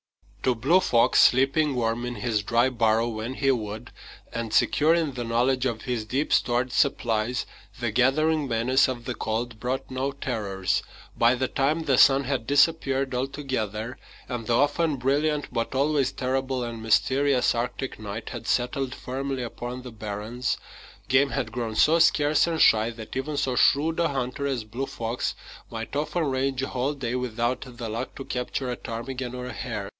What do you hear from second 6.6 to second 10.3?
supplies, the gathering menace of the cold brought no